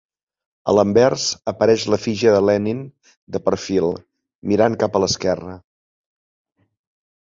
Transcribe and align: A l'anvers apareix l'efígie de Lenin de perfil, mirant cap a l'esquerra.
A 0.71 0.73
l'anvers 0.75 1.25
apareix 1.51 1.85
l'efígie 1.95 2.33
de 2.37 2.41
Lenin 2.47 2.81
de 3.37 3.45
perfil, 3.51 3.95
mirant 4.53 4.83
cap 4.85 5.01
a 5.01 5.07
l'esquerra. 5.07 5.59